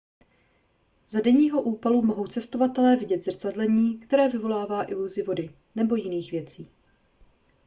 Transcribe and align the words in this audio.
za 1.07 1.21
denního 1.21 1.61
úpalu 1.61 2.01
mohou 2.05 2.27
cestovatelé 2.27 2.95
vidět 2.95 3.21
zrcadlení 3.21 3.99
které 3.99 4.27
vyvolává 4.29 4.91
iluzi 4.91 5.23
vody 5.23 5.55
nebo 5.75 5.95
jiných 5.95 6.31
věcí 6.31 6.71